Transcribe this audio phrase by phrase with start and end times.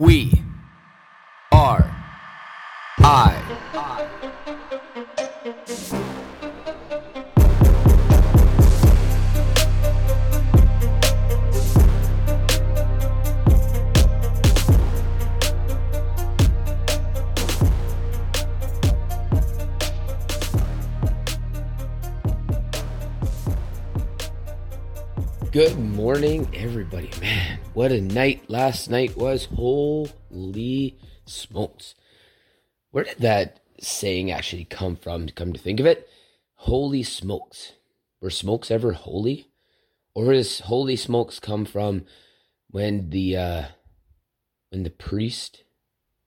[0.00, 0.44] We
[1.50, 1.92] are
[3.00, 3.34] I.
[25.50, 27.10] Good morning, everybody.
[27.22, 29.46] Man, what a night last night was.
[29.46, 31.94] Holy smokes.
[32.90, 36.06] Where did that saying actually come from, to come to think of it?
[36.56, 37.72] Holy smokes.
[38.20, 39.48] Were smokes ever holy?
[40.14, 42.04] Or does holy smokes come from
[42.68, 43.64] when the uh
[44.68, 45.64] when the priest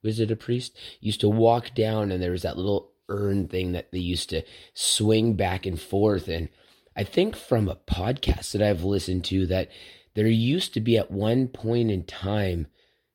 [0.01, 0.75] was it a priest?
[0.99, 4.41] Used to walk down and there was that little urn thing that they used to
[4.73, 6.49] swing back and forth and
[6.95, 9.69] I think from a podcast that I've listened to that
[10.13, 12.67] there used to be at one point in time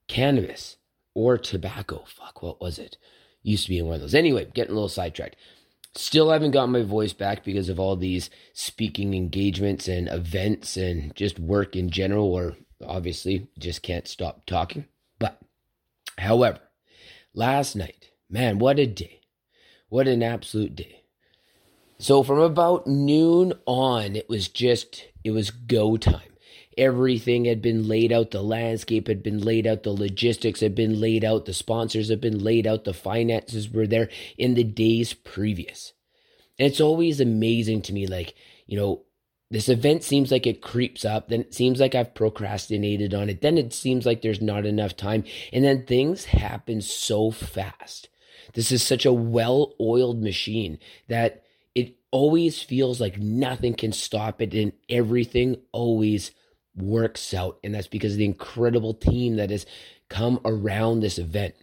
[0.09, 0.77] cannabis
[1.15, 2.05] or tobacco.
[2.07, 2.97] Fuck, what was it?
[3.43, 4.15] Used to be in one of those.
[4.15, 5.37] Anyway, getting a little sidetracked.
[5.95, 11.15] Still haven't got my voice back because of all these speaking engagements and events and
[11.15, 14.87] just work in general, or obviously just can't stop talking.
[15.19, 15.41] But,
[16.19, 16.61] however,
[17.33, 19.21] last night, man, what a day.
[19.89, 21.05] What an absolute day.
[21.99, 26.37] So from about noon on, it was just, it was go time.
[26.77, 28.33] Everything had been laid out.
[28.33, 29.83] The landscape had been laid out.
[29.83, 31.47] The logistics had been laid out.
[31.47, 32.85] The sponsors had been laid out.
[32.85, 35.95] The finances were there in the days previous.
[36.59, 38.35] And it's always amazing to me, like,
[38.67, 39.05] you know,
[39.51, 41.29] this event seems like it creeps up.
[41.29, 43.41] Then it seems like I've procrastinated on it.
[43.41, 45.25] Then it seems like there's not enough time.
[45.53, 48.09] And then things happen so fast.
[48.55, 51.46] This is such a well oiled machine that
[52.17, 56.31] always feels like nothing can stop it and everything always
[56.75, 57.59] works out.
[57.63, 59.67] And that's because of the incredible team that has
[60.09, 61.55] come around this event.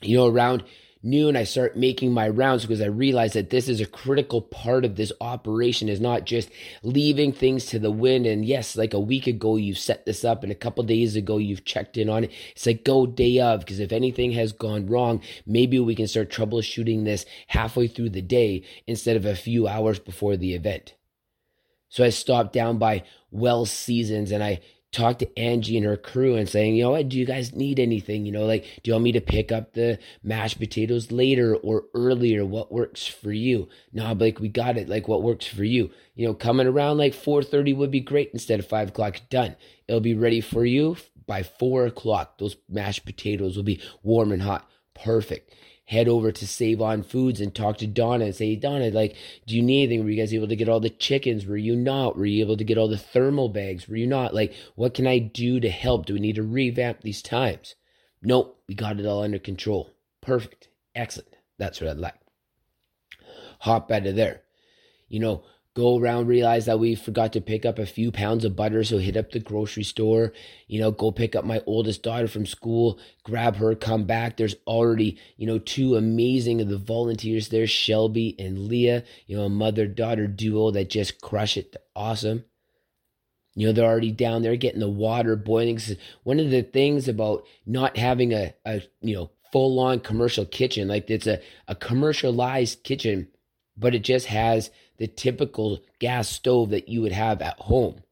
[0.00, 0.64] You know, around
[1.02, 4.84] noon, I start making my rounds because I realize that this is a critical part
[4.84, 6.50] of this operation is not just
[6.82, 8.26] leaving things to the wind.
[8.26, 11.38] And yes, like a week ago, you've set this up and a couple days ago,
[11.38, 12.32] you've checked in on it.
[12.52, 16.30] It's like go day of, because if anything has gone wrong, maybe we can start
[16.30, 20.94] troubleshooting this halfway through the day instead of a few hours before the event.
[21.88, 24.60] So I stopped down by Well Seasoned and I
[24.92, 27.78] talk to Angie and her crew and saying, you know what, do you guys need
[27.78, 28.26] anything?
[28.26, 31.84] You know, like, do you want me to pick up the mashed potatoes later or
[31.94, 32.44] earlier?
[32.44, 33.68] What works for you?
[33.92, 34.88] No, but like, we got it.
[34.88, 35.90] Like, what works for you?
[36.14, 39.20] You know, coming around like 4.30 would be great instead of 5 o'clock.
[39.30, 39.56] Done.
[39.86, 40.96] It'll be ready for you
[41.26, 42.38] by 4 o'clock.
[42.38, 44.68] Those mashed potatoes will be warm and hot.
[44.94, 45.54] Perfect
[45.90, 49.56] head over to Save On Foods and talk to Donna and say, Donna, like, do
[49.56, 50.04] you need anything?
[50.04, 51.44] Were you guys able to get all the chickens?
[51.44, 52.16] Were you not?
[52.16, 53.88] Were you able to get all the thermal bags?
[53.88, 54.32] Were you not?
[54.32, 56.06] Like, what can I do to help?
[56.06, 57.74] Do we need to revamp these times?
[58.22, 59.90] Nope, we got it all under control.
[60.20, 60.68] Perfect.
[60.94, 61.34] Excellent.
[61.58, 62.20] That's what I'd like.
[63.58, 64.42] Hop out of there.
[65.08, 65.42] You know,
[65.80, 68.84] go around, realize that we forgot to pick up a few pounds of butter.
[68.84, 70.32] So hit up the grocery store,
[70.68, 74.36] you know, go pick up my oldest daughter from school, grab her, come back.
[74.36, 79.44] There's already, you know, two amazing of the volunteers there, Shelby and Leah, you know,
[79.44, 81.74] a mother daughter duo that just crush it.
[81.96, 82.44] Awesome.
[83.54, 85.80] You know, they're already down there getting the water boiling.
[86.24, 90.88] One of the things about not having a, a you know, full on commercial kitchen,
[90.88, 93.28] like it's a, a commercialized kitchen,
[93.76, 94.70] but it just has
[95.00, 98.02] the typical gas stove that you would have at home.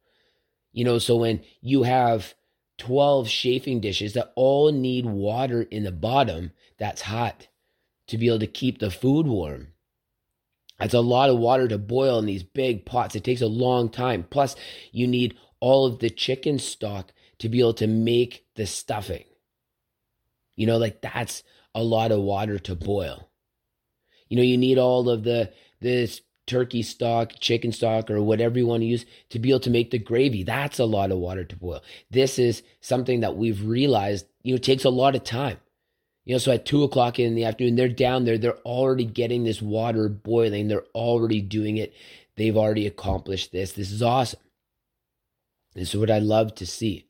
[0.72, 2.34] You know, so when you have
[2.78, 7.48] 12 chafing dishes that all need water in the bottom that's hot
[8.06, 9.68] to be able to keep the food warm.
[10.78, 13.14] That's a lot of water to boil in these big pots.
[13.14, 14.24] It takes a long time.
[14.30, 14.56] Plus,
[14.90, 19.24] you need all of the chicken stock to be able to make the stuffing.
[20.56, 21.42] You know, like that's
[21.74, 23.28] a lot of water to boil.
[24.28, 28.66] You know, you need all of the this turkey stock, chicken stock, or whatever you
[28.66, 30.42] want to use to be able to make the gravy.
[30.42, 31.82] That's a lot of water to boil.
[32.10, 35.58] This is something that we've realized, you know, takes a lot of time.
[36.24, 39.44] You know, so at two o'clock in the afternoon, they're down there, they're already getting
[39.44, 41.94] this water boiling, they're already doing it.
[42.36, 43.72] They've already accomplished this.
[43.72, 44.40] This is awesome.
[45.74, 47.06] This is what I love to see.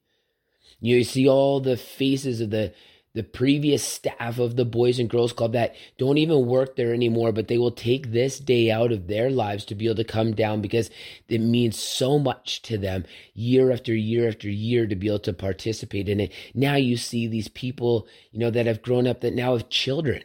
[0.81, 2.73] You see all the faces of the
[3.15, 7.33] the previous staff of the Boys and Girls Club that don't even work there anymore,
[7.33, 10.35] but they will take this day out of their lives to be able to come
[10.35, 10.91] down because
[11.29, 15.33] it means so much to them year after year after year to be able to
[15.33, 16.33] participate in it.
[16.55, 20.23] Now you see these people, you know, that have grown up that now have children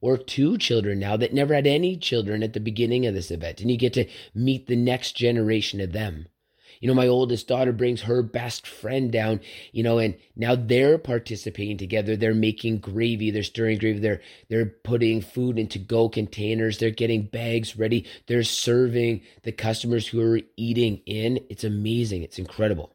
[0.00, 3.60] or two children now that never had any children at the beginning of this event.
[3.60, 6.26] And you get to meet the next generation of them.
[6.80, 9.40] You know, my oldest daughter brings her best friend down,
[9.70, 12.16] you know, and now they're participating together.
[12.16, 17.24] They're making gravy, they're stirring gravy, they're they're putting food into go containers, they're getting
[17.24, 21.40] bags ready, they're serving the customers who are eating in.
[21.50, 22.22] It's amazing.
[22.22, 22.94] It's incredible.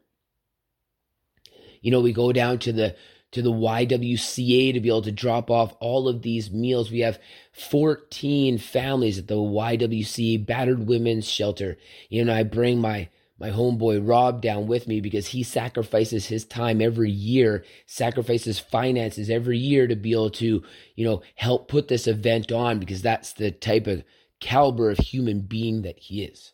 [1.80, 2.96] You know, we go down to the
[3.32, 6.90] to the YWCA to be able to drop off all of these meals.
[6.90, 7.20] We have
[7.52, 11.76] 14 families at the YWCA Battered Women's Shelter.
[12.08, 16.44] You know, I bring my my homeboy Rob down with me because he sacrifices his
[16.44, 20.62] time every year, sacrifices finances every year to be able to,
[20.94, 24.04] you know, help put this event on because that's the type of
[24.40, 26.52] caliber of human being that he is.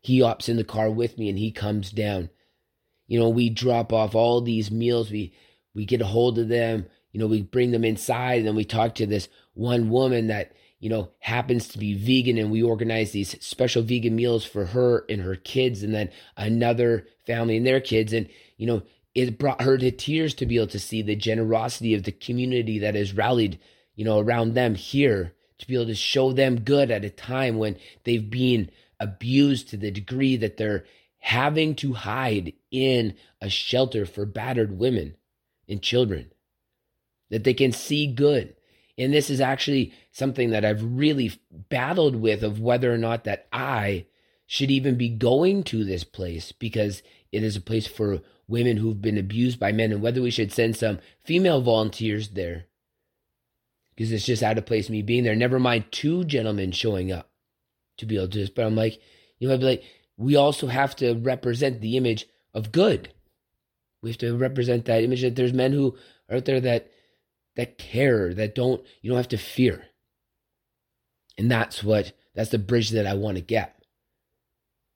[0.00, 2.30] He opts in the car with me and he comes down.
[3.06, 5.10] You know, we drop off all these meals.
[5.10, 5.34] We
[5.74, 8.64] we get a hold of them, you know, we bring them inside and then we
[8.64, 13.10] talk to this one woman that, you know, happens to be vegan and we organize
[13.10, 17.80] these special vegan meals for her and her kids and then another family and their
[17.80, 18.12] kids.
[18.12, 18.82] And, you know,
[19.14, 22.78] it brought her to tears to be able to see the generosity of the community
[22.78, 23.58] that has rallied,
[23.96, 27.58] you know, around them here to be able to show them good at a time
[27.58, 28.70] when they've been
[29.00, 30.84] abused to the degree that they're
[31.18, 35.16] having to hide in a shelter for battered women
[35.68, 36.30] and children,
[37.30, 38.54] that they can see good.
[38.98, 43.46] And this is actually something that I've really battled with of whether or not that
[43.52, 44.06] I
[44.46, 49.00] should even be going to this place because it is a place for women who've
[49.00, 52.64] been abused by men and whether we should send some female volunteers there
[53.94, 55.34] because it's just out of place me being there.
[55.34, 57.30] Never mind two gentlemen showing up
[57.98, 58.50] to be able to do this.
[58.50, 59.00] But I'm like,
[59.38, 59.84] you know, I'd be like,
[60.16, 63.12] we also have to represent the image of good.
[64.02, 65.96] We have to represent that image that there's men who
[66.28, 66.90] are out there that
[67.58, 69.84] that care, that don't you don't have to fear.
[71.36, 73.82] And that's what that's the bridge that I want to get.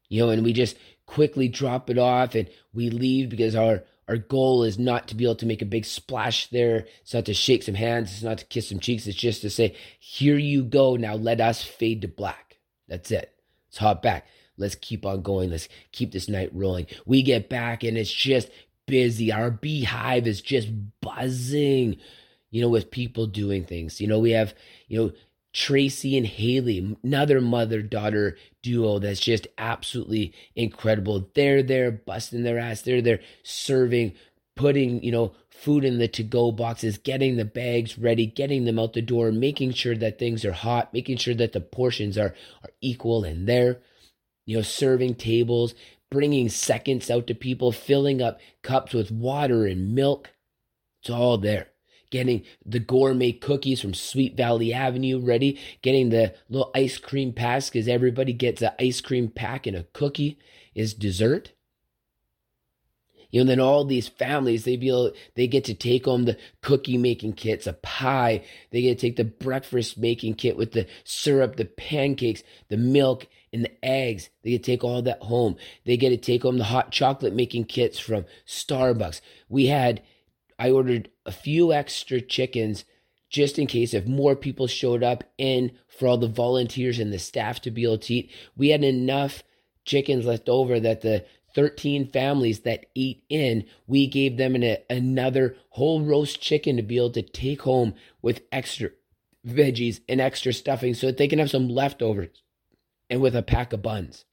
[0.08, 4.16] You know, and we just quickly drop it off and we leave because our our
[4.16, 6.86] goal is not to be able to make a big splash there.
[7.00, 8.12] It's not to shake some hands.
[8.12, 9.08] It's not to kiss some cheeks.
[9.08, 10.94] It's just to say, here you go.
[10.94, 12.58] Now let us fade to black.
[12.86, 13.34] That's it.
[13.68, 14.26] Let's hop back.
[14.56, 15.50] Let's keep on going.
[15.50, 16.86] Let's keep this night rolling.
[17.06, 18.50] We get back and it's just
[18.86, 19.32] busy.
[19.32, 20.68] Our beehive is just
[21.00, 21.96] buzzing,
[22.52, 24.00] you know, with people doing things.
[24.00, 24.54] You know, we have,
[24.86, 25.12] you know,
[25.52, 31.28] Tracy and Haley, another mother daughter duo that's just absolutely incredible.
[31.34, 32.82] They're there busting their ass.
[32.82, 34.14] They're there serving,
[34.54, 38.78] putting, you know, food in the to go boxes, getting the bags ready, getting them
[38.78, 42.34] out the door, making sure that things are hot, making sure that the portions are,
[42.62, 43.80] are equal and there,
[44.46, 45.74] you know, serving tables,
[46.10, 50.30] bringing seconds out to people, filling up cups with water and milk.
[51.02, 51.71] It's all there.
[52.12, 57.70] Getting the gourmet cookies from Sweet Valley Avenue ready, getting the little ice cream packs
[57.70, 60.38] because everybody gets an ice cream pack and a cookie
[60.74, 61.52] is dessert.
[63.30, 66.98] You know, then all these families, they feel they get to take home the cookie
[66.98, 68.44] making kits, a pie.
[68.70, 73.26] They get to take the breakfast making kit with the syrup, the pancakes, the milk,
[73.50, 74.28] and the eggs.
[74.42, 75.56] They get to take all that home.
[75.86, 79.22] They get to take home the hot chocolate making kits from Starbucks.
[79.48, 80.02] We had,
[80.58, 82.84] I ordered a few extra chickens
[83.28, 87.18] just in case if more people showed up and for all the volunteers and the
[87.18, 88.30] staff to be able to eat.
[88.56, 89.42] We had enough
[89.84, 95.56] chickens left over that the 13 families that ate in, we gave them an, another
[95.70, 98.90] whole roast chicken to be able to take home with extra
[99.46, 102.42] veggies and extra stuffing so that they can have some leftovers
[103.10, 104.24] and with a pack of buns.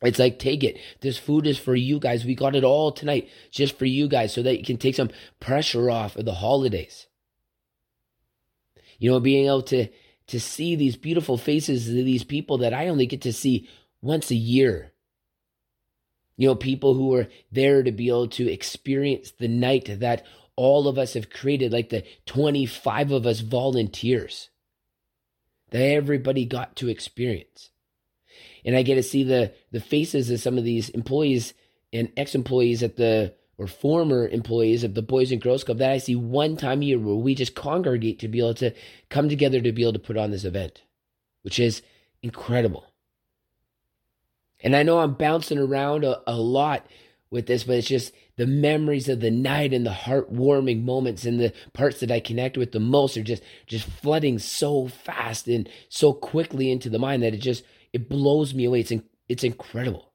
[0.00, 0.78] It's like, take it.
[1.00, 2.24] This food is for you guys.
[2.24, 5.10] We got it all tonight just for you guys so that you can take some
[5.40, 7.08] pressure off of the holidays.
[8.98, 9.88] You know, being able to
[10.28, 13.66] to see these beautiful faces of these people that I only get to see
[14.02, 14.92] once a year
[16.38, 20.24] you know, people who are there to be able to experience the night that
[20.54, 24.48] all of us have created, like the 25 of us volunteers
[25.70, 27.70] that everybody got to experience.
[28.68, 31.54] And I get to see the the faces of some of these employees
[31.90, 35.96] and ex-employees at the or former employees of the Boys and Girls Club that I
[35.96, 38.74] see one time a year where we just congregate to be able to
[39.08, 40.82] come together to be able to put on this event,
[41.44, 41.80] which is
[42.22, 42.84] incredible.
[44.60, 46.86] And I know I'm bouncing around a, a lot
[47.30, 51.40] with this, but it's just the memories of the night and the heartwarming moments and
[51.40, 55.70] the parts that I connect with the most are just just flooding so fast and
[55.88, 58.80] so quickly into the mind that it just it blows me away.
[58.80, 58.92] It's
[59.28, 60.12] it's incredible.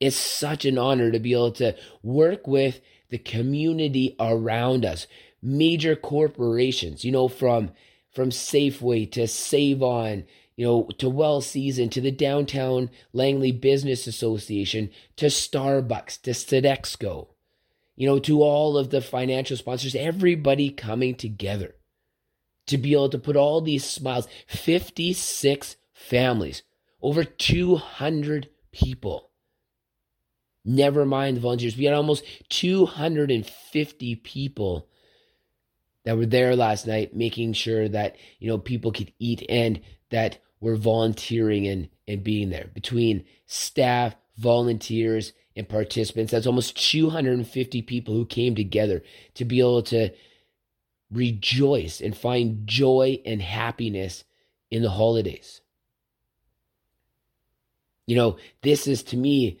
[0.00, 5.06] It's such an honor to be able to work with the community around us,
[5.40, 7.70] major corporations, you know, from
[8.12, 10.24] from Safeway to Save On,
[10.56, 17.28] you know, to Well Seasoned, to the Downtown Langley Business Association, to Starbucks, to Sodexo,
[17.96, 21.74] you know, to all of the financial sponsors, everybody coming together
[22.66, 26.62] to be able to put all these smiles, 56 families,
[27.04, 29.30] over 200 people.
[30.64, 31.76] Never mind the volunteers.
[31.76, 34.88] We had almost 250 people
[36.06, 40.38] that were there last night, making sure that, you know, people could eat and that
[40.60, 46.32] were volunteering and, and being there between staff, volunteers, and participants.
[46.32, 49.02] That's almost 250 people who came together
[49.34, 50.08] to be able to
[51.12, 54.24] rejoice and find joy and happiness
[54.70, 55.60] in the holidays.
[58.06, 59.60] You know, this is to me,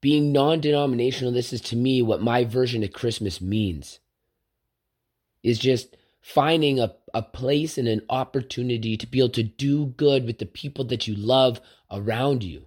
[0.00, 4.00] being non denominational, this is to me what my version of Christmas means.
[5.42, 10.24] Is just finding a, a place and an opportunity to be able to do good
[10.24, 11.60] with the people that you love
[11.90, 12.64] around you.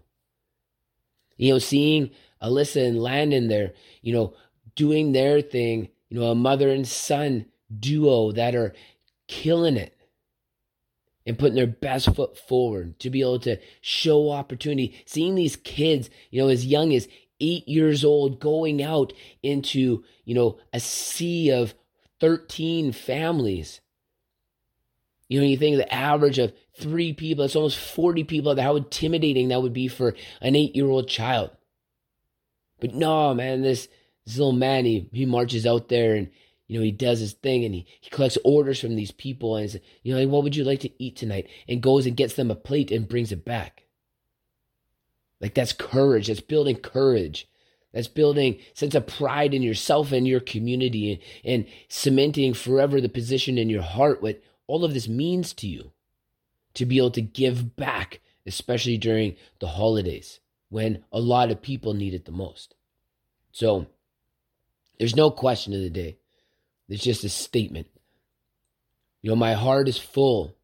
[1.38, 4.36] You know, seeing Alyssa and Landon there, you know,
[4.76, 7.48] doing their thing, you know, a mother and son
[7.80, 8.74] duo that are
[9.28, 9.97] killing it
[11.28, 15.04] and putting their best foot forward to be able to show opportunity.
[15.06, 17.10] Seeing these kids, you know, as young as
[17.42, 19.12] eight years old going out
[19.44, 21.76] into, you know, a sea of
[22.22, 23.82] 13 families.
[25.28, 29.50] You know, you think the average of three people, it's almost 40 people, how intimidating
[29.50, 31.52] that would be for an eight year old child.
[32.80, 33.90] But no, man, this,
[34.26, 36.30] this little man, he, he marches out there and
[36.68, 39.70] you know, he does his thing and he, he collects orders from these people and
[39.70, 41.48] says, you know, what would you like to eat tonight?
[41.68, 43.86] And goes and gets them a plate and brings it back.
[45.40, 46.28] Like that's courage.
[46.28, 47.48] That's building courage.
[47.94, 53.10] That's building sense of pride in yourself and your community and, and cementing forever the
[53.10, 55.92] position in your heart what all of this means to you.
[56.74, 61.94] To be able to give back, especially during the holidays when a lot of people
[61.94, 62.76] need it the most.
[63.52, 63.88] So
[65.00, 66.18] there's no question of the day
[66.90, 67.88] it's just a statement.
[69.22, 70.56] You know, my heart is full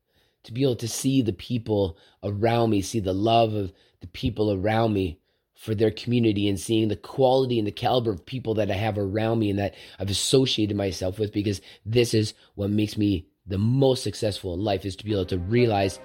[0.44, 4.51] to be able to see the people around me, see the love of the people
[4.51, 5.20] around me
[5.56, 8.98] for their community and seeing the quality and the caliber of people that I have
[8.98, 13.58] around me and that I've associated myself with because this is what makes me the
[13.58, 16.00] most successful in life is to be able to realize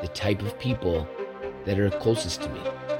[0.00, 1.06] the type of people
[1.66, 2.93] that are closest to me.